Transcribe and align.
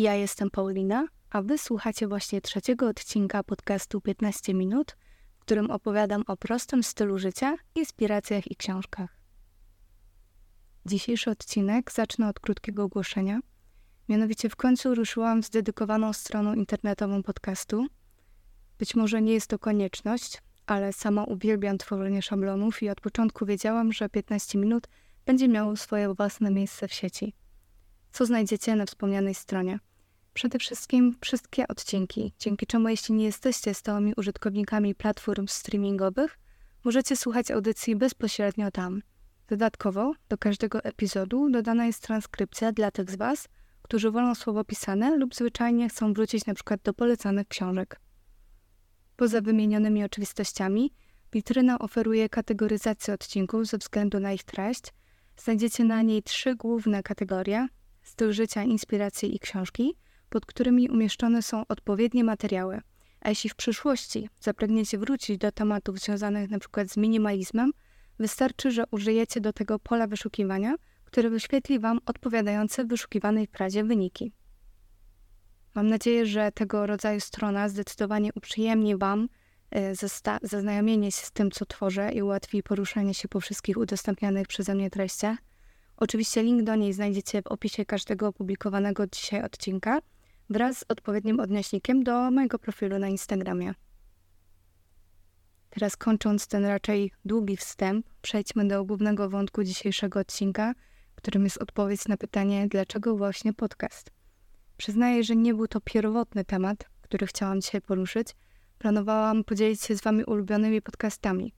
Ja 0.00 0.14
jestem 0.14 0.50
Paulina, 0.50 1.06
a 1.30 1.42
wysłuchacie 1.42 2.08
właśnie 2.08 2.40
trzeciego 2.40 2.88
odcinka 2.88 3.42
podcastu 3.42 4.00
15 4.00 4.54
minut, 4.54 4.96
w 5.38 5.40
którym 5.40 5.70
opowiadam 5.70 6.24
o 6.26 6.36
prostym 6.36 6.82
stylu 6.82 7.18
życia, 7.18 7.56
inspiracjach 7.74 8.50
i 8.50 8.56
książkach. 8.56 9.20
Dzisiejszy 10.86 11.30
odcinek 11.30 11.92
zacznę 11.92 12.28
od 12.28 12.40
krótkiego 12.40 12.84
ogłoszenia. 12.84 13.40
Mianowicie 14.08 14.48
w 14.48 14.56
końcu 14.56 14.94
ruszyłam 14.94 15.42
z 15.42 15.50
dedykowaną 15.50 16.12
stroną 16.12 16.54
internetową 16.54 17.22
podcastu. 17.22 17.86
Być 18.78 18.94
może 18.94 19.22
nie 19.22 19.32
jest 19.32 19.46
to 19.46 19.58
konieczność, 19.58 20.42
ale 20.66 20.92
sama 20.92 21.24
uwielbiam 21.24 21.78
tworzenie 21.78 22.22
szablonów 22.22 22.82
i 22.82 22.90
od 22.90 23.00
początku 23.00 23.46
wiedziałam, 23.46 23.92
że 23.92 24.08
15 24.08 24.58
minut 24.58 24.88
będzie 25.26 25.48
miało 25.48 25.76
swoje 25.76 26.14
własne 26.14 26.50
miejsce 26.50 26.88
w 26.88 26.92
sieci. 26.92 27.34
Co 28.12 28.26
znajdziecie 28.26 28.76
na 28.76 28.86
wspomnianej 28.86 29.34
stronie? 29.34 29.78
Przede 30.40 30.58
wszystkim 30.58 31.16
wszystkie 31.20 31.68
odcinki, 31.68 32.32
dzięki 32.38 32.66
czemu 32.66 32.88
jeśli 32.88 33.14
nie 33.14 33.24
jesteście 33.24 33.74
stałymi 33.74 34.12
użytkownikami 34.16 34.94
platform 34.94 35.46
streamingowych, 35.48 36.38
możecie 36.84 37.16
słuchać 37.16 37.50
audycji 37.50 37.96
bezpośrednio 37.96 38.70
tam. 38.70 39.02
Dodatkowo 39.48 40.12
do 40.28 40.38
każdego 40.38 40.84
epizodu 40.84 41.50
dodana 41.50 41.86
jest 41.86 42.02
transkrypcja 42.02 42.72
dla 42.72 42.90
tych 42.90 43.10
z 43.10 43.16
Was, 43.16 43.48
którzy 43.82 44.10
wolą 44.10 44.34
słowo 44.34 44.64
pisane 44.64 45.16
lub 45.16 45.34
zwyczajnie 45.34 45.88
chcą 45.88 46.12
wrócić 46.12 46.44
przykład 46.54 46.82
do 46.82 46.94
polecanych 46.94 47.48
książek. 47.48 48.00
Poza 49.16 49.40
wymienionymi 49.40 50.04
oczywistościami, 50.04 50.92
witryna 51.32 51.78
oferuje 51.78 52.28
kategoryzację 52.28 53.14
odcinków 53.14 53.66
ze 53.66 53.78
względu 53.78 54.20
na 54.20 54.32
ich 54.32 54.42
treść. 54.42 54.82
Znajdziecie 55.36 55.84
na 55.84 56.02
niej 56.02 56.22
trzy 56.22 56.54
główne 56.54 57.02
kategorie: 57.02 57.68
styl 58.02 58.32
życia, 58.32 58.62
inspiracje 58.62 59.28
i 59.28 59.38
książki, 59.38 59.96
pod 60.30 60.46
którymi 60.46 60.88
umieszczone 60.88 61.42
są 61.42 61.66
odpowiednie 61.68 62.24
materiały. 62.24 62.80
A 63.20 63.28
jeśli 63.28 63.50
w 63.50 63.54
przyszłości 63.54 64.28
zapragniecie 64.40 64.98
wrócić 64.98 65.38
do 65.38 65.52
tematów 65.52 65.98
związanych 65.98 66.50
np. 66.50 66.86
z 66.86 66.96
minimalizmem, 66.96 67.72
wystarczy, 68.18 68.70
że 68.70 68.84
użyjecie 68.90 69.40
do 69.40 69.52
tego 69.52 69.78
pola 69.78 70.06
wyszukiwania, 70.06 70.74
które 71.04 71.30
wyświetli 71.30 71.78
Wam 71.78 72.00
odpowiadające 72.06 72.84
wyszukiwanej 72.84 73.46
frazie 73.46 73.84
wyniki. 73.84 74.32
Mam 75.74 75.88
nadzieję, 75.88 76.26
że 76.26 76.52
tego 76.52 76.86
rodzaju 76.86 77.20
strona 77.20 77.68
zdecydowanie 77.68 78.30
uprzyjemni 78.34 78.96
Wam 78.96 79.28
e, 79.70 79.94
zaznajomienie 80.42 81.12
się 81.12 81.26
z 81.26 81.32
tym, 81.32 81.50
co 81.50 81.66
tworzę 81.66 82.12
i 82.12 82.22
ułatwi 82.22 82.62
poruszanie 82.62 83.14
się 83.14 83.28
po 83.28 83.40
wszystkich 83.40 83.76
udostępnianych 83.76 84.46
przeze 84.46 84.74
mnie 84.74 84.90
treściach. 84.90 85.38
Oczywiście 85.96 86.42
link 86.42 86.62
do 86.62 86.74
niej 86.74 86.92
znajdziecie 86.92 87.42
w 87.42 87.46
opisie 87.46 87.84
każdego 87.84 88.28
opublikowanego 88.28 89.06
dzisiaj 89.06 89.42
odcinka 89.42 89.98
wraz 90.50 90.78
z 90.78 90.84
odpowiednim 90.88 91.40
odnośnikiem 91.40 92.04
do 92.04 92.30
mojego 92.30 92.58
profilu 92.58 92.98
na 92.98 93.08
Instagramie. 93.08 93.74
Teraz 95.70 95.96
kończąc 95.96 96.46
ten 96.46 96.64
raczej 96.64 97.12
długi 97.24 97.56
wstęp, 97.56 98.06
przejdźmy 98.22 98.68
do 98.68 98.84
głównego 98.84 99.30
wątku 99.30 99.64
dzisiejszego 99.64 100.20
odcinka, 100.20 100.74
którym 101.14 101.44
jest 101.44 101.62
odpowiedź 101.62 102.08
na 102.08 102.16
pytanie, 102.16 102.68
dlaczego 102.68 103.16
właśnie 103.16 103.52
podcast. 103.52 104.10
Przyznaję, 104.76 105.24
że 105.24 105.36
nie 105.36 105.54
był 105.54 105.66
to 105.66 105.80
pierwotny 105.80 106.44
temat, 106.44 106.88
który 107.02 107.26
chciałam 107.26 107.60
dzisiaj 107.60 107.80
poruszyć. 107.80 108.28
Planowałam 108.78 109.44
podzielić 109.44 109.82
się 109.82 109.96
z 109.96 110.02
Wami 110.02 110.24
ulubionymi 110.24 110.82
podcastami. 110.82 111.52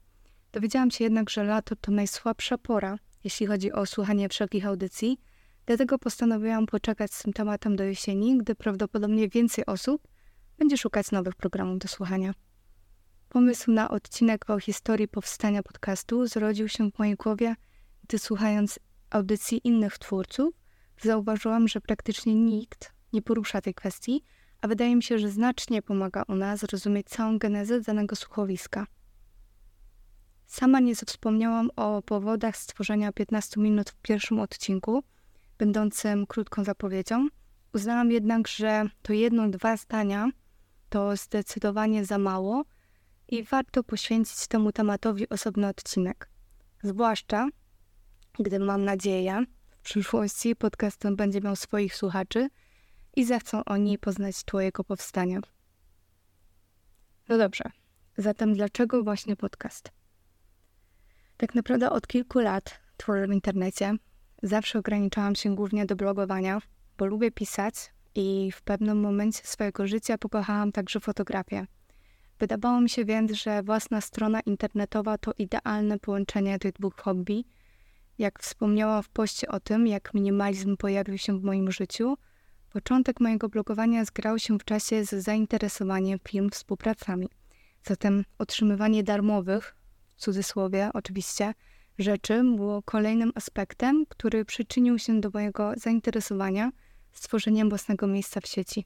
Dowiedziałam 0.51 0.91
się 0.91 1.03
jednak, 1.03 1.29
że 1.29 1.43
lato 1.43 1.75
to 1.75 1.91
najsłabsza 1.91 2.57
pora, 2.57 2.97
jeśli 3.23 3.47
chodzi 3.47 3.71
o 3.71 3.85
słuchanie 3.85 4.29
wszelkich 4.29 4.65
audycji, 4.65 5.17
dlatego 5.65 5.99
postanowiłam 5.99 6.65
poczekać 6.65 7.13
z 7.13 7.23
tym 7.23 7.33
tematem 7.33 7.75
do 7.75 7.83
jesieni, 7.83 8.37
gdy 8.37 8.55
prawdopodobnie 8.55 9.29
więcej 9.29 9.65
osób 9.65 10.07
będzie 10.57 10.77
szukać 10.77 11.11
nowych 11.11 11.35
programów 11.35 11.79
do 11.79 11.87
słuchania. 11.87 12.33
Pomysł 13.29 13.71
na 13.71 13.89
odcinek 13.89 14.49
o 14.49 14.59
historii 14.59 15.07
powstania 15.07 15.63
podcastu 15.63 16.27
zrodził 16.27 16.67
się 16.67 16.91
w 16.91 16.99
mojej 16.99 17.15
głowie, 17.15 17.55
gdy 18.03 18.19
słuchając 18.19 18.79
audycji 19.09 19.67
innych 19.67 19.97
twórców, 19.97 20.53
zauważyłam, 21.01 21.67
że 21.67 21.81
praktycznie 21.81 22.35
nikt 22.35 22.93
nie 23.13 23.21
porusza 23.21 23.61
tej 23.61 23.73
kwestii, 23.73 24.23
a 24.61 24.67
wydaje 24.67 24.95
mi 24.95 25.03
się, 25.03 25.19
że 25.19 25.29
znacznie 25.29 25.81
pomaga 25.81 26.23
ona 26.27 26.57
zrozumieć 26.57 27.07
całą 27.07 27.37
genezę 27.37 27.81
danego 27.81 28.15
słuchowiska. 28.15 28.87
Sama 30.45 30.79
nie 30.79 30.95
wspomniałam 30.95 31.69
o 31.75 32.01
powodach 32.01 32.57
stworzenia 32.57 33.11
15 33.11 33.61
minut 33.61 33.89
w 33.89 33.95
pierwszym 33.95 34.39
odcinku, 34.39 35.03
będącym 35.63 36.27
krótką 36.27 36.63
zapowiedzią. 36.63 37.27
Uznałam 37.73 38.11
jednak, 38.11 38.47
że 38.47 38.85
to 39.01 39.13
jedno, 39.13 39.49
dwa 39.49 39.77
zdania 39.77 40.29
to 40.89 41.15
zdecydowanie 41.15 42.05
za 42.05 42.17
mało 42.17 42.63
i 43.27 43.43
warto 43.43 43.83
poświęcić 43.83 44.47
temu 44.47 44.71
tematowi 44.71 45.29
osobny 45.29 45.67
odcinek. 45.67 46.29
Zwłaszcza, 46.83 47.47
gdy 48.39 48.59
mam 48.59 48.83
nadzieję, 48.85 49.43
w 49.69 49.77
przyszłości 49.81 50.55
podcast 50.55 50.97
ten 50.97 51.15
będzie 51.15 51.41
miał 51.41 51.55
swoich 51.55 51.95
słuchaczy 51.95 52.49
i 53.15 53.25
zechcą 53.25 53.63
oni 53.65 53.97
poznać 53.97 54.43
Twojego 54.43 54.83
powstania. 54.83 55.39
No 57.29 57.37
dobrze, 57.37 57.63
zatem 58.17 58.53
dlaczego 58.53 59.03
właśnie 59.03 59.35
podcast? 59.35 59.91
Tak 61.37 61.55
naprawdę 61.55 61.89
od 61.89 62.07
kilku 62.07 62.39
lat 62.39 62.79
tworzę 62.97 63.27
w 63.27 63.31
internecie. 63.31 63.95
Zawsze 64.43 64.79
ograniczałam 64.79 65.35
się 65.35 65.55
głównie 65.55 65.85
do 65.85 65.95
blogowania, 65.95 66.61
bo 66.97 67.05
lubię 67.05 67.31
pisać 67.31 67.75
i 68.15 68.51
w 68.51 68.61
pewnym 68.61 68.99
momencie 68.99 69.41
swojego 69.43 69.87
życia 69.87 70.17
pokochałam 70.17 70.71
także 70.71 70.99
fotografię. 70.99 71.65
Wydawało 72.39 72.81
mi 72.81 72.89
się 72.89 73.05
więc, 73.05 73.31
że 73.31 73.63
własna 73.63 74.01
strona 74.01 74.39
internetowa 74.39 75.17
to 75.17 75.31
idealne 75.37 75.99
połączenie 75.99 76.59
tych 76.59 76.73
dwóch 76.73 76.95
hobby. 76.95 77.45
Jak 78.17 78.39
wspomniałam 78.39 79.03
w 79.03 79.09
poście 79.09 79.47
o 79.47 79.59
tym, 79.59 79.87
jak 79.87 80.13
minimalizm 80.13 80.77
pojawił 80.77 81.17
się 81.17 81.39
w 81.39 81.43
moim 81.43 81.71
życiu, 81.71 82.17
początek 82.73 83.19
mojego 83.19 83.49
blogowania 83.49 84.05
zgrał 84.05 84.39
się 84.39 84.59
w 84.59 84.65
czasie 84.65 85.05
z 85.05 85.09
zainteresowaniem 85.09 86.19
film 86.27 86.49
współpracami. 86.49 87.27
Zatem 87.83 88.25
otrzymywanie 88.37 89.03
darmowych, 89.03 89.75
w 90.07 90.15
cudzysłowie 90.15 90.89
oczywiście, 90.93 91.53
rzeczy 91.99 92.43
było 92.55 92.81
kolejnym 92.81 93.31
aspektem, 93.35 94.05
który 94.09 94.45
przyczynił 94.45 94.99
się 94.99 95.21
do 95.21 95.29
mojego 95.33 95.73
zainteresowania 95.77 96.71
stworzeniem 97.11 97.69
własnego 97.69 98.07
miejsca 98.07 98.41
w 98.41 98.47
sieci. 98.47 98.85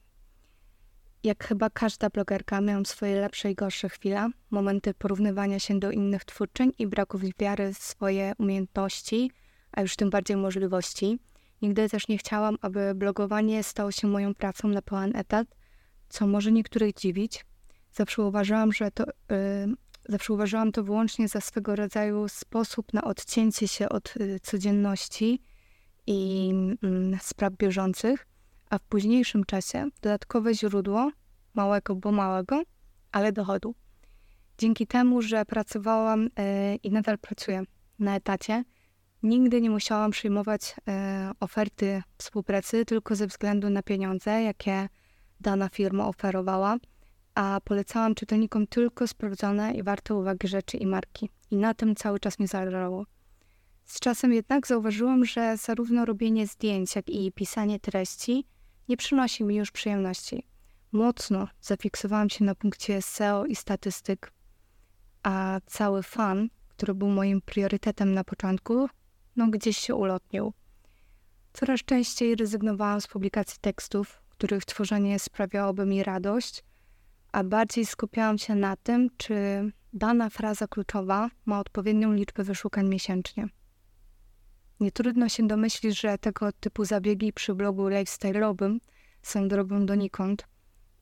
Jak 1.24 1.44
chyba 1.44 1.70
każda 1.70 2.10
blogerka, 2.10 2.60
miałam 2.60 2.86
swoje 2.86 3.20
lepsze 3.20 3.50
i 3.50 3.54
gorsze 3.54 3.88
chwile, 3.88 4.30
momenty 4.50 4.94
porównywania 4.94 5.58
się 5.58 5.78
do 5.78 5.90
innych 5.90 6.24
twórczyń 6.24 6.72
i 6.78 6.86
braków 6.86 7.22
wiary 7.38 7.74
w 7.74 7.78
swoje 7.78 8.32
umiejętności, 8.38 9.30
a 9.72 9.80
już 9.80 9.96
tym 9.96 10.10
bardziej 10.10 10.36
możliwości. 10.36 11.18
Nigdy 11.62 11.88
też 11.88 12.08
nie 12.08 12.18
chciałam, 12.18 12.56
aby 12.60 12.94
blogowanie 12.94 13.62
stało 13.62 13.92
się 13.92 14.06
moją 14.06 14.34
pracą 14.34 14.68
na 14.68 14.82
pełen 14.82 15.16
etat, 15.16 15.48
co 16.08 16.26
może 16.26 16.52
niektórych 16.52 16.94
dziwić. 16.94 17.44
Zawsze 17.92 18.22
uważałam, 18.22 18.72
że 18.72 18.90
to, 18.90 19.04
yy, 19.04 19.74
zawsze 20.08 20.32
uważałam 20.32 20.72
to 20.72 20.84
wyłącznie 20.84 21.28
za 21.28 21.40
swego 21.40 21.76
rodzaju 21.76 22.28
sposób 22.28 22.92
na 22.92 23.04
odcięcie 23.04 23.68
się 23.68 23.88
od 23.88 24.14
yy, 24.16 24.40
codzienności 24.40 25.42
i 26.06 26.48
yy, 26.82 27.18
spraw 27.22 27.52
bieżących 27.52 28.26
a 28.70 28.78
w 28.78 28.82
późniejszym 28.82 29.44
czasie 29.44 29.88
dodatkowe 30.02 30.54
źródło 30.54 31.10
małego, 31.54 31.94
bo 31.94 32.12
małego, 32.12 32.62
ale 33.12 33.32
dochodu. 33.32 33.74
Dzięki 34.58 34.86
temu, 34.86 35.22
że 35.22 35.44
pracowałam 35.44 36.22
yy, 36.22 36.30
i 36.82 36.90
nadal 36.90 37.18
pracuję 37.18 37.62
na 37.98 38.16
etacie, 38.16 38.64
nigdy 39.22 39.60
nie 39.60 39.70
musiałam 39.70 40.10
przyjmować 40.10 40.76
yy, 40.86 40.94
oferty 41.40 42.02
współpracy 42.18 42.84
tylko 42.84 43.16
ze 43.16 43.26
względu 43.26 43.70
na 43.70 43.82
pieniądze, 43.82 44.42
jakie 44.42 44.88
dana 45.40 45.68
firma 45.68 46.08
oferowała, 46.08 46.76
a 47.38 47.60
polecałam 47.64 48.14
czytelnikom 48.14 48.66
tylko 48.66 49.06
sprawdzone 49.06 49.72
i 49.74 49.82
warte 49.82 50.14
uwagi 50.14 50.48
rzeczy 50.48 50.76
i 50.76 50.86
marki. 50.86 51.30
I 51.50 51.56
na 51.56 51.74
tym 51.74 51.94
cały 51.94 52.20
czas 52.20 52.38
mi 52.38 52.46
zależało. 52.46 53.04
Z 53.84 54.00
czasem 54.00 54.32
jednak 54.32 54.66
zauważyłam, 54.66 55.24
że 55.24 55.56
zarówno 55.56 56.04
robienie 56.04 56.46
zdjęć, 56.46 56.96
jak 56.96 57.10
i 57.10 57.32
pisanie 57.32 57.80
treści 57.80 58.46
nie 58.88 58.96
przynosi 58.96 59.44
mi 59.44 59.56
już 59.56 59.70
przyjemności. 59.70 60.46
Mocno 60.92 61.48
zafiksowałam 61.60 62.30
się 62.30 62.44
na 62.44 62.54
punkcie 62.54 63.02
SEO 63.02 63.46
i 63.46 63.56
statystyk, 63.56 64.32
a 65.22 65.60
cały 65.66 66.02
fan, 66.02 66.48
który 66.68 66.94
był 66.94 67.08
moim 67.08 67.40
priorytetem 67.40 68.14
na 68.14 68.24
początku, 68.24 68.88
no 69.36 69.48
gdzieś 69.48 69.78
się 69.78 69.94
ulotnił. 69.94 70.52
Coraz 71.52 71.80
częściej 71.80 72.34
rezygnowałam 72.34 73.00
z 73.00 73.06
publikacji 73.06 73.58
tekstów, 73.60 74.22
których 74.28 74.64
tworzenie 74.64 75.18
sprawiałoby 75.18 75.86
mi 75.86 76.02
radość, 76.02 76.64
a 77.32 77.44
bardziej 77.44 77.86
skupiałam 77.86 78.38
się 78.38 78.54
na 78.54 78.76
tym, 78.76 79.10
czy 79.16 79.34
dana 79.92 80.30
fraza 80.30 80.66
kluczowa 80.66 81.30
ma 81.46 81.60
odpowiednią 81.60 82.12
liczbę 82.12 82.44
wyszukań 82.44 82.88
miesięcznie. 82.88 83.48
Nie 84.80 84.92
trudno 84.92 85.28
się 85.28 85.46
domyślić, 85.46 86.00
że 86.00 86.18
tego 86.18 86.52
typu 86.52 86.84
zabiegi 86.84 87.32
przy 87.32 87.54
blogu 87.54 87.88
lifestyle'owym 87.88 88.78
swoją 89.22 89.48
drogą 89.48 89.86
donikąd. 89.86 90.46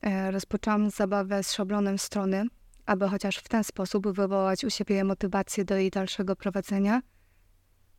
E, 0.01 0.31
rozpoczęłam 0.31 0.89
zabawę 0.89 1.43
z 1.43 1.53
szablonem 1.53 1.97
strony, 1.97 2.45
aby 2.85 3.09
chociaż 3.09 3.37
w 3.37 3.49
ten 3.49 3.63
sposób 3.63 4.07
wywołać 4.07 4.63
u 4.63 4.69
siebie 4.69 5.03
motywację 5.03 5.65
do 5.65 5.75
jej 5.75 5.89
dalszego 5.89 6.35
prowadzenia. 6.35 7.01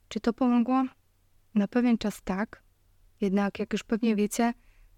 Czy 0.09 0.21
to 0.21 0.33
pomogło? 0.33 0.85
Na 1.55 1.69
pewien 1.69 1.99
czas 1.99 2.21
tak, 2.25 2.63
jednak 3.21 3.59
jak 3.59 3.73
już 3.73 3.85
pewnie 3.85 4.17
wiecie, 4.17 4.53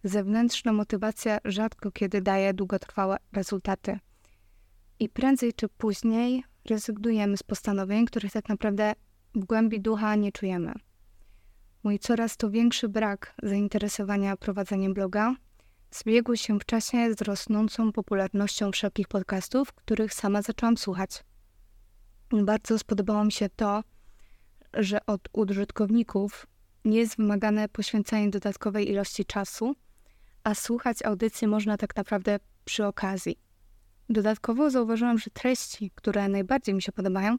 zewnętrzna 0.05 0.73
motywacja 0.73 1.39
rzadko 1.45 1.91
kiedy 1.91 2.23
daje 2.23 2.55
długotrwałe 2.55 3.17
rezultaty. 3.33 3.99
I 4.99 5.09
prędzej 5.09 5.53
czy 5.53 5.69
później 5.69 6.45
rezygnujemy 6.65 7.37
z 7.37 7.43
postanowień, 7.43 8.07
których 8.07 8.33
tak 8.33 8.49
naprawdę 8.49 8.93
w 9.35 9.45
głębi 9.45 9.81
ducha 9.81 10.15
nie 10.15 10.33
czujemy. 10.33 10.73
Mój 11.83 11.99
coraz 11.99 12.37
to 12.37 12.51
większy 12.51 12.89
brak 12.89 13.35
zainteresowania 13.43 14.37
prowadzeniem 14.37 14.95
bloga 14.95 15.35
zbiegł 15.91 16.37
się 16.37 16.59
w 16.59 16.65
czasie 16.65 17.15
z 17.15 17.23
rosnącą 17.23 17.93
popularnością 17.93 18.73
wszelkich 18.73 19.09
podcastów, 19.09 19.73
których 19.73 20.15
sama 20.15 20.43
zaczęłam 20.43 20.77
słuchać. 20.77 21.25
Bardzo 22.33 22.79
spodobało 22.79 23.25
mi 23.25 23.33
się 23.33 23.49
to, 23.49 23.83
że 24.75 25.07
od 25.07 25.29
użytkowników 25.33 26.47
nie 26.85 26.99
jest 26.99 27.17
wymagane 27.17 27.69
poświęcanie 27.69 28.31
dodatkowej 28.31 28.91
ilości 28.91 29.25
czasu, 29.25 29.75
a 30.45 30.55
słuchać 30.55 31.03
audycji 31.03 31.47
można 31.49 31.77
tak 31.77 31.97
naprawdę 31.97 32.39
przy 32.65 32.87
okazji. 32.87 33.39
Dodatkowo 34.09 34.71
zauważyłam, 34.71 35.19
że 35.19 35.31
treści, 35.31 35.91
które 35.95 36.29
najbardziej 36.29 36.75
mi 36.75 36.83
się 36.83 36.93
podobają, 36.93 37.37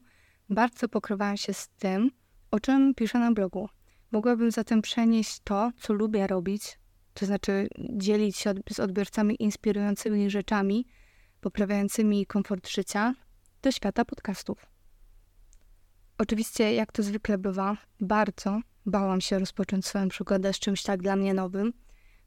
bardzo 0.50 0.88
pokrywają 0.88 1.36
się 1.36 1.54
z 1.54 1.68
tym, 1.68 2.10
o 2.50 2.60
czym 2.60 2.94
piszę 2.94 3.18
na 3.18 3.32
blogu. 3.32 3.68
Mogłabym 4.12 4.50
zatem 4.50 4.82
przenieść 4.82 5.40
to, 5.44 5.70
co 5.80 5.92
lubię 5.92 6.26
robić, 6.26 6.78
to 7.14 7.26
znaczy 7.26 7.68
dzielić 7.78 8.36
się 8.36 8.54
z 8.70 8.80
odbiorcami 8.80 9.36
inspirującymi 9.42 10.30
rzeczami, 10.30 10.86
poprawiającymi 11.40 12.26
komfort 12.26 12.68
życia, 12.68 13.14
do 13.62 13.72
świata 13.72 14.04
podcastów. 14.04 14.66
Oczywiście, 16.18 16.74
jak 16.74 16.92
to 16.92 17.02
zwykle 17.02 17.38
bywa, 17.38 17.76
bardzo 18.00 18.60
bałam 18.86 19.20
się 19.20 19.38
rozpocząć 19.38 19.86
swoją 19.86 20.08
przygodę 20.08 20.52
z 20.52 20.58
czymś 20.58 20.82
tak 20.82 21.02
dla 21.02 21.16
mnie 21.16 21.34
nowym. 21.34 21.72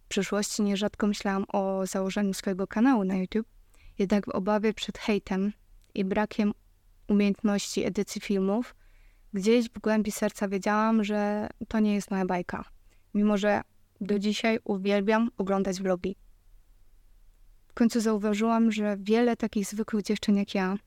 W 0.06 0.08
przyszłości 0.08 0.64
nierzadko 0.64 1.08
myślałam 1.08 1.46
o 1.54 1.88
założeniu 1.88 2.34
swojego 2.34 2.68
kanału 2.68 3.04
na 3.04 3.16
YouTube, 3.16 3.48
jednak 4.00 4.26
w 4.26 4.30
obawie 4.30 4.74
przed 4.74 4.98
hejtem 4.98 5.54
i 5.94 6.06
brakiem 6.06 6.54
umiejętności 7.08 7.84
edycji 7.84 8.22
filmów, 8.22 8.76
gdzieś 9.34 9.70
w 9.70 9.80
głębi 9.80 10.12
serca 10.12 10.48
wiedziałam, 10.48 11.04
że 11.04 11.50
to 11.68 11.80
nie 11.80 11.94
jest 11.94 12.12
moja 12.12 12.26
bajka. 12.26 12.66
Mimo, 13.14 13.38
że 13.38 13.62
do 14.02 14.20
dzisiaj 14.20 14.60
uwielbiam 14.64 15.30
oglądać 15.38 15.82
vlogi. 15.82 16.16
W 17.68 17.74
końcu 17.74 18.02
zauważyłam, 18.02 18.72
że 18.72 18.98
wiele 19.00 19.36
takich 19.36 19.66
zwykłych 19.66 20.04
dziewczyn 20.04 20.38
jak 20.38 20.56
ja 20.56 20.78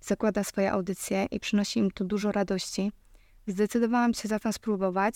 zakłada 0.00 0.44
swoje 0.44 0.72
audycje 0.72 1.26
i 1.30 1.40
przynosi 1.40 1.80
im 1.80 1.90
to 1.90 2.04
dużo 2.04 2.32
radości. 2.32 2.92
Zdecydowałam 3.46 4.14
się 4.14 4.28
zatem 4.28 4.52
spróbować 4.52 5.14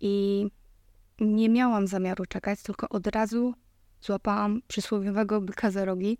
i 0.00 0.46
nie 1.20 1.48
miałam 1.48 1.86
zamiaru 1.86 2.26
czekać, 2.26 2.62
tylko 2.62 2.88
od 2.88 3.06
razu 3.06 3.54
złapałam 4.00 4.60
przysłowiowego 4.68 5.40
byka 5.40 5.70
za 5.70 5.84
rogi. 5.84 6.18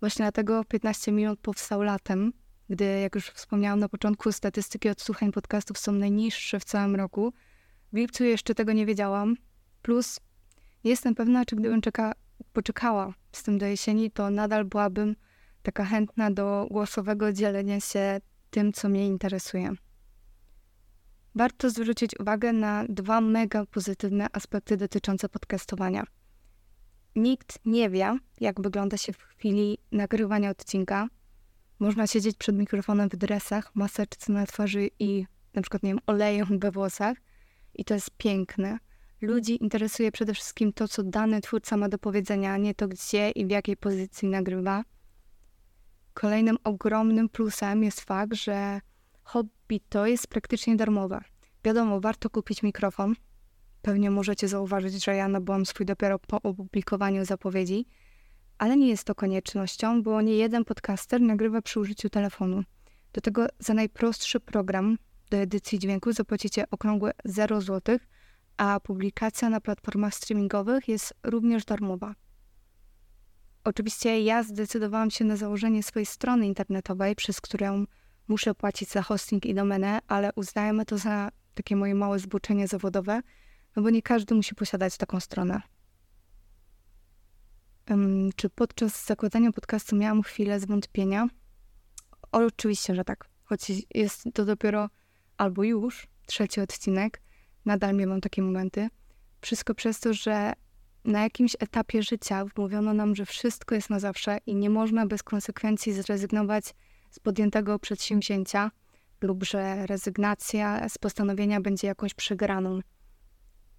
Właśnie 0.00 0.22
dlatego 0.22 0.64
15 0.64 1.12
minut 1.12 1.40
powstał 1.40 1.82
latem, 1.82 2.32
gdy, 2.70 2.84
jak 2.84 3.14
już 3.14 3.28
wspomniałam 3.30 3.78
na 3.78 3.88
początku, 3.88 4.32
statystyki 4.32 4.88
odsłuchań 4.88 5.32
podcastów 5.32 5.78
są 5.78 5.92
najniższe 5.92 6.60
w 6.60 6.64
całym 6.64 6.96
roku. 6.96 7.32
W 7.92 7.96
lipcu 7.96 8.24
jeszcze 8.24 8.54
tego 8.54 8.72
nie 8.72 8.86
wiedziałam. 8.86 9.36
Plus, 9.82 10.20
nie 10.84 10.90
jestem 10.90 11.14
pewna, 11.14 11.44
czy 11.44 11.56
gdybym 11.56 11.80
czeka, 11.80 12.12
poczekała 12.52 13.14
z 13.32 13.42
tym 13.42 13.58
do 13.58 13.66
jesieni, 13.66 14.10
to 14.10 14.30
nadal 14.30 14.64
byłabym 14.64 15.16
taka 15.62 15.84
chętna 15.84 16.30
do 16.30 16.66
głosowego 16.70 17.32
dzielenia 17.32 17.80
się 17.80 18.20
tym, 18.50 18.72
co 18.72 18.88
mnie 18.88 19.06
interesuje. 19.06 19.74
Warto 21.34 21.70
zwrócić 21.70 22.20
uwagę 22.20 22.52
na 22.52 22.84
dwa 22.88 23.20
mega 23.20 23.66
pozytywne 23.66 24.26
aspekty 24.32 24.76
dotyczące 24.76 25.28
podcastowania. 25.28 26.04
Nikt 27.16 27.58
nie 27.64 27.90
wie, 27.90 28.18
jak 28.40 28.60
wygląda 28.60 28.96
się 28.96 29.12
w 29.12 29.22
chwili 29.22 29.78
nagrywania 29.92 30.50
odcinka. 30.50 31.08
Można 31.78 32.06
siedzieć 32.06 32.36
przed 32.36 32.56
mikrofonem 32.56 33.08
w 33.08 33.16
dresach, 33.16 33.74
maseczce 33.74 34.32
na 34.32 34.46
twarzy 34.46 34.90
i 34.98 35.26
na 35.54 35.62
przykład, 35.62 35.82
nie 35.82 35.90
wiem, 35.90 36.00
olejem 36.06 36.58
we 36.58 36.70
włosach. 36.70 37.16
I 37.74 37.84
to 37.84 37.94
jest 37.94 38.10
piękne. 38.10 38.78
Ludzi 39.20 39.62
interesuje 39.62 40.12
przede 40.12 40.34
wszystkim 40.34 40.72
to, 40.72 40.88
co 40.88 41.02
dany 41.02 41.40
twórca 41.40 41.76
ma 41.76 41.88
do 41.88 41.98
powiedzenia, 41.98 42.56
nie 42.56 42.74
to 42.74 42.88
gdzie 42.88 43.30
i 43.30 43.46
w 43.46 43.50
jakiej 43.50 43.76
pozycji 43.76 44.28
nagrywa. 44.28 44.84
Kolejnym 46.14 46.56
ogromnym 46.64 47.28
plusem 47.28 47.84
jest 47.84 48.00
fakt, 48.00 48.34
że 48.34 48.80
hobby 49.28 49.80
to 49.88 50.06
jest 50.06 50.26
praktycznie 50.26 50.76
darmowe. 50.76 51.20
Wiadomo, 51.64 52.00
warto 52.00 52.30
kupić 52.30 52.62
mikrofon. 52.62 53.14
Pewnie 53.82 54.10
możecie 54.10 54.48
zauważyć, 54.48 55.04
że 55.04 55.16
ja 55.16 55.28
nabyłam 55.28 55.66
swój 55.66 55.86
dopiero 55.86 56.18
po 56.18 56.42
opublikowaniu 56.42 57.24
zapowiedzi, 57.24 57.86
ale 58.58 58.76
nie 58.76 58.88
jest 58.88 59.04
to 59.04 59.14
koniecznością, 59.14 60.02
bo 60.02 60.22
nie 60.22 60.34
jeden 60.34 60.64
podcaster 60.64 61.20
nagrywa 61.20 61.62
przy 61.62 61.80
użyciu 61.80 62.10
telefonu. 62.10 62.62
Do 63.12 63.20
tego 63.20 63.46
za 63.58 63.74
najprostszy 63.74 64.40
program 64.40 64.98
do 65.30 65.36
edycji 65.36 65.78
dźwięku 65.78 66.12
zapłacicie 66.12 66.64
okrągłe 66.70 67.12
0 67.24 67.60
zł, 67.60 67.98
a 68.56 68.80
publikacja 68.80 69.50
na 69.50 69.60
platformach 69.60 70.14
streamingowych 70.14 70.88
jest 70.88 71.14
również 71.22 71.64
darmowa. 71.64 72.14
Oczywiście 73.64 74.22
ja 74.22 74.42
zdecydowałam 74.42 75.10
się 75.10 75.24
na 75.24 75.36
założenie 75.36 75.82
swojej 75.82 76.06
strony 76.06 76.46
internetowej, 76.46 77.14
przez 77.14 77.40
którą 77.40 77.84
muszę 78.28 78.54
płacić 78.54 78.88
za 78.88 79.02
hosting 79.02 79.46
i 79.46 79.54
domenę, 79.54 79.98
ale 80.08 80.30
uznajemy 80.36 80.84
to 80.84 80.98
za 80.98 81.30
takie 81.54 81.76
moje 81.76 81.94
małe 81.94 82.18
zboczenie 82.18 82.68
zawodowe, 82.68 83.22
no 83.76 83.82
bo 83.82 83.90
nie 83.90 84.02
każdy 84.02 84.34
musi 84.34 84.54
posiadać 84.54 84.96
taką 84.96 85.20
stronę. 85.20 85.60
Czy 88.36 88.50
podczas 88.50 89.06
zakładania 89.06 89.52
podcastu 89.52 89.96
miałam 89.96 90.22
chwilę 90.22 90.60
zwątpienia? 90.60 91.28
Oczywiście, 92.32 92.94
że 92.94 93.04
tak. 93.04 93.28
Choć 93.44 93.72
jest 93.94 94.22
to 94.34 94.44
dopiero 94.44 94.90
albo 95.36 95.64
już 95.64 96.06
trzeci 96.26 96.60
odcinek, 96.60 97.22
nadal 97.64 97.94
miałam 97.94 98.20
takie 98.20 98.42
momenty. 98.42 98.88
Wszystko 99.40 99.74
przez 99.74 100.00
to, 100.00 100.14
że 100.14 100.52
na 101.04 101.22
jakimś 101.22 101.56
etapie 101.58 102.02
życia 102.02 102.44
wmówiono 102.44 102.94
nam, 102.94 103.14
że 103.14 103.26
wszystko 103.26 103.74
jest 103.74 103.90
na 103.90 104.00
zawsze 104.00 104.38
i 104.46 104.54
nie 104.54 104.70
można 104.70 105.06
bez 105.06 105.22
konsekwencji 105.22 105.92
zrezygnować 105.92 106.74
z 107.10 107.18
podjętego 107.18 107.78
przedsięwzięcia 107.78 108.70
lub 109.20 109.44
że 109.44 109.86
rezygnacja 109.86 110.88
z 110.88 110.98
postanowienia 110.98 111.60
będzie 111.60 111.86
jakąś 111.86 112.14
przegraną. 112.14 112.80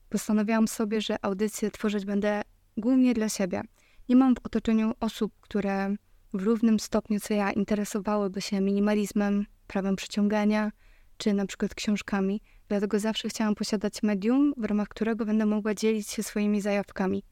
Postanowiłam 0.09 0.67
sobie, 0.67 1.01
że 1.01 1.25
audycję 1.25 1.71
tworzyć 1.71 2.05
będę 2.05 2.41
głównie 2.77 3.13
dla 3.13 3.29
siebie. 3.29 3.61
Nie 4.09 4.15
mam 4.15 4.35
w 4.35 4.45
otoczeniu 4.45 4.93
osób, 4.99 5.33
które 5.41 5.95
w 6.33 6.41
równym 6.43 6.79
stopniu 6.79 7.19
co 7.19 7.33
ja 7.33 7.51
interesowałyby 7.51 8.41
się 8.41 8.61
minimalizmem, 8.61 9.45
prawem 9.67 9.95
przyciągania 9.95 10.71
czy 11.17 11.33
na 11.33 11.45
przykład 11.45 11.75
książkami. 11.75 12.41
Dlatego 12.67 12.99
zawsze 12.99 13.29
chciałam 13.29 13.55
posiadać 13.55 14.03
medium, 14.03 14.53
w 14.57 14.63
ramach 14.63 14.87
którego 14.87 15.25
będę 15.25 15.45
mogła 15.45 15.73
dzielić 15.73 16.09
się 16.09 16.23
swoimi 16.23 16.61
zajawkami. 16.61 17.23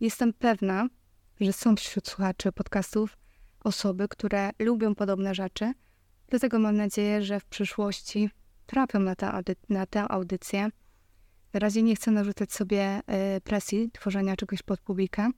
Jestem 0.00 0.32
pewna, 0.32 0.88
że 1.40 1.52
są 1.52 1.76
wśród 1.76 2.08
słuchaczy 2.08 2.52
podcastów 2.52 3.16
osoby, 3.64 4.08
które 4.08 4.50
lubią 4.58 4.94
podobne 4.94 5.34
rzeczy, 5.34 5.72
dlatego 6.28 6.58
mam 6.58 6.76
nadzieję, 6.76 7.22
że 7.22 7.40
w 7.40 7.44
przyszłości 7.44 8.30
trafią 8.66 8.98
na 9.00 9.14
tę, 9.14 9.26
audy- 9.26 9.56
na 9.68 9.86
tę 9.86 10.08
audycję. 10.08 10.68
Na 11.52 11.60
razie 11.60 11.82
nie 11.82 11.96
chcę 11.96 12.10
narzucać 12.10 12.52
sobie 12.52 13.00
y, 13.36 13.40
presji 13.40 13.90
tworzenia 13.90 14.36
czegoś 14.36 14.62
pod 14.62 14.80
publikę, 14.80 15.30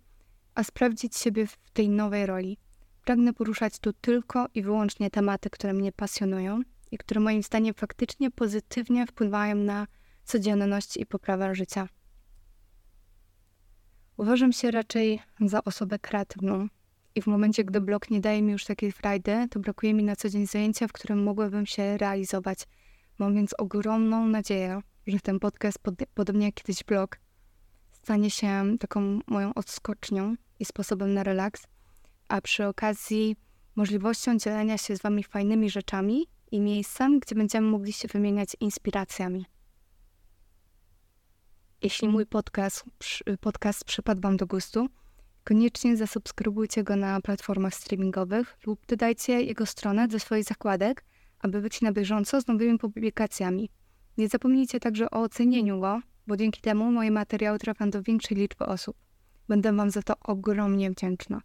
a 0.54 0.64
sprawdzić 0.64 1.16
siebie 1.16 1.46
w 1.46 1.56
tej 1.72 1.88
nowej 1.88 2.26
roli. 2.26 2.58
Pragnę 3.04 3.32
poruszać 3.32 3.78
tu 3.78 3.92
tylko 3.92 4.46
i 4.54 4.62
wyłącznie 4.62 5.10
tematy, 5.10 5.50
które 5.50 5.72
mnie 5.72 5.92
pasjonują 5.92 6.60
i 6.90 6.98
które 6.98 7.20
moim 7.20 7.42
zdaniem 7.42 7.74
faktycznie 7.74 8.30
pozytywnie 8.30 9.06
wpływają 9.06 9.54
na 9.54 9.86
codzienność 10.24 10.96
i 10.96 11.06
poprawę 11.06 11.54
życia. 11.54 11.88
Uważam 14.16 14.52
się 14.52 14.70
raczej 14.70 15.20
za 15.40 15.64
osobę 15.64 15.98
kreatywną 15.98 16.68
i 17.14 17.22
w 17.22 17.26
momencie, 17.26 17.64
gdy 17.64 17.80
blog 17.80 18.10
nie 18.10 18.20
daje 18.20 18.42
mi 18.42 18.52
już 18.52 18.64
takiej 18.64 18.92
frajdy, 18.92 19.48
to 19.50 19.60
brakuje 19.60 19.94
mi 19.94 20.04
na 20.04 20.16
co 20.16 20.28
dzień 20.28 20.46
zajęcia, 20.46 20.88
w 20.88 20.92
którym 20.92 21.22
mogłabym 21.22 21.66
się 21.66 21.96
realizować. 21.96 22.58
Mam 23.18 23.34
więc 23.34 23.54
ogromną 23.58 24.26
nadzieję, 24.26 24.80
że 25.06 25.20
ten 25.20 25.40
podcast, 25.40 25.78
podobnie 26.14 26.46
jak 26.46 26.54
kiedyś 26.54 26.84
blog, 26.84 27.18
stanie 27.92 28.30
się 28.30 28.76
taką 28.80 29.20
moją 29.26 29.54
odskocznią 29.54 30.34
i 30.60 30.64
sposobem 30.64 31.14
na 31.14 31.22
relaks, 31.22 31.66
a 32.28 32.40
przy 32.40 32.66
okazji 32.66 33.36
możliwością 33.76 34.38
dzielenia 34.38 34.78
się 34.78 34.96
z 34.96 35.02
Wami 35.02 35.24
fajnymi 35.24 35.70
rzeczami 35.70 36.26
i 36.50 36.60
miejscem, 36.60 37.20
gdzie 37.20 37.34
będziemy 37.34 37.68
mogli 37.68 37.92
się 37.92 38.08
wymieniać 38.08 38.56
inspiracjami. 38.60 39.46
Jeśli 41.82 42.08
mój 42.08 42.26
podcast, 42.26 42.84
podcast 43.40 43.84
przypadł 43.84 44.20
Wam 44.20 44.36
do 44.36 44.46
gustu, 44.46 44.88
koniecznie 45.44 45.96
zasubskrybujcie 45.96 46.84
go 46.84 46.96
na 46.96 47.20
platformach 47.20 47.74
streamingowych 47.74 48.56
lub 48.66 48.86
dodajcie 48.86 49.42
jego 49.42 49.66
stronę 49.66 50.08
do 50.08 50.18
swoich 50.18 50.44
zakładek, 50.44 51.04
aby 51.38 51.60
być 51.60 51.80
na 51.80 51.92
bieżąco 51.92 52.40
z 52.40 52.46
nowymi 52.46 52.78
publikacjami. 52.78 53.70
Nie 54.18 54.28
zapomnijcie 54.28 54.80
także 54.80 55.10
o 55.10 55.22
ocenieniu 55.22 55.80
go, 55.80 56.00
bo 56.26 56.36
dzięki 56.36 56.60
temu 56.60 56.92
moje 56.92 57.10
materiały 57.10 57.58
trafią 57.58 57.90
do 57.90 58.02
większej 58.02 58.36
liczby 58.36 58.66
osób. 58.66 58.96
Będę 59.48 59.72
Wam 59.72 59.90
za 59.90 60.02
to 60.02 60.14
ogromnie 60.20 60.90
wdzięczna. 60.90 61.40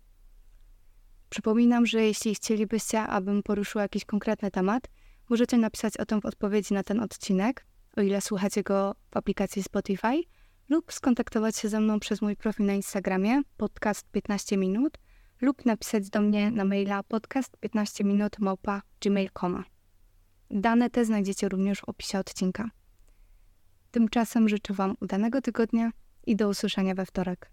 Przypominam, 1.30 1.86
że 1.86 2.04
jeśli 2.04 2.36
chcielibyście, 2.36 3.02
abym 3.02 3.44
poruszyła 3.44 3.82
jakiś 3.82 4.06
konkretny 4.06 4.52
temat, 4.52 4.88
możecie 5.30 5.58
napisać 5.58 5.98
o 5.98 6.06
tym 6.06 6.22
w 6.22 6.26
odpowiedzi 6.26 6.74
na 6.74 6.84
ten 6.84 7.00
odcinek, 7.00 7.66
o 7.98 8.02
ile 8.02 8.22
słuchacie 8.22 8.64
go 8.64 8.96
w 9.12 9.18
aplikacji 9.18 9.64
Spotify, 9.64 10.24
lub 10.70 10.94
skontaktować 10.94 11.58
się 11.58 11.70
ze 11.70 11.80
mną 11.80 12.00
przez 12.00 12.22
mój 12.22 12.36
profil 12.36 12.66
na 12.66 12.74
Instagramie 12.74 13.42
podcast 13.58 14.10
15 14.12 14.58
minut 14.58 14.98
lub 15.42 15.66
napisać 15.66 16.10
do 16.10 16.22
mnie 16.22 16.52
na 16.52 16.66
maila 16.66 17.04
podcast 17.04 17.58
15 17.58 18.04
minut 18.04 18.40
małpa 18.40 18.82
gmail.com. 19.02 19.64
Dane 20.52 20.90
te 20.90 21.06
znajdziecie 21.06 21.50
również 21.50 21.80
w 21.80 21.90
opisie 21.90 22.20
odcinka. 22.20 22.70
Tymczasem 23.92 24.50
życzę 24.50 24.74
Wam 24.74 24.96
udanego 25.02 25.42
tygodnia 25.42 25.92
i 26.26 26.36
do 26.36 26.50
usłyszenia 26.50 26.96
we 26.96 27.06
wtorek. 27.06 27.52